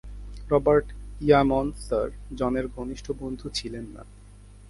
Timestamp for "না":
3.95-4.03